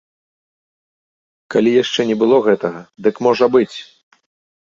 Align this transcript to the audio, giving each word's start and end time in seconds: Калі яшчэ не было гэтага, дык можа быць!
Калі 1.55 1.71
яшчэ 1.83 2.01
не 2.11 2.15
было 2.23 2.37
гэтага, 2.47 2.81
дык 3.09 3.15
можа 3.27 3.45
быць! 3.57 3.77